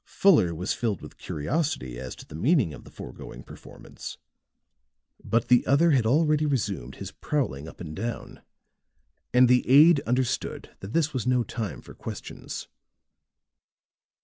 Fuller 0.07 0.55
was 0.55 0.73
filled 0.73 0.99
with 0.99 1.19
curiosity 1.19 1.99
as 1.99 2.15
to 2.15 2.25
the 2.25 2.33
meaning 2.33 2.73
of 2.73 2.85
the 2.85 2.89
foregoing 2.89 3.43
performance, 3.43 4.17
but 5.23 5.47
the 5.47 5.63
other 5.67 5.91
had 5.91 6.07
already 6.07 6.47
resumed 6.47 6.95
his 6.95 7.11
prowling 7.11 7.67
up 7.67 7.79
and 7.79 7.95
down, 7.95 8.41
and 9.31 9.47
the 9.47 9.63
aide 9.69 9.99
understood 10.07 10.75
that 10.79 10.93
this 10.93 11.13
was 11.13 11.27
no 11.27 11.43
time 11.43 11.81
for 11.83 11.93
questions. 11.93 12.67